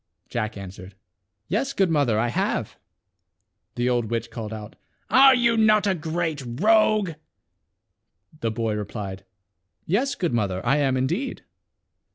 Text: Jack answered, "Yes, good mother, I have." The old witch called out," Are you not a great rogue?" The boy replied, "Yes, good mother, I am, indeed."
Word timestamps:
Jack 0.29 0.57
answered, 0.57 0.95
"Yes, 1.47 1.73
good 1.73 1.91
mother, 1.91 2.17
I 2.17 2.29
have." 2.29 2.75
The 3.75 3.87
old 3.87 4.05
witch 4.09 4.31
called 4.31 4.51
out," 4.51 4.75
Are 5.11 5.35
you 5.35 5.55
not 5.55 5.85
a 5.85 5.93
great 5.93 6.41
rogue?" 6.59 7.11
The 8.39 8.49
boy 8.49 8.73
replied, 8.73 9.25
"Yes, 9.85 10.15
good 10.15 10.33
mother, 10.33 10.65
I 10.65 10.77
am, 10.77 10.97
indeed." 10.97 11.43